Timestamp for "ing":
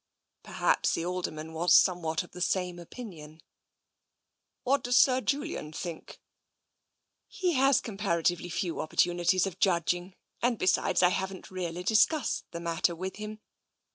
9.93-10.15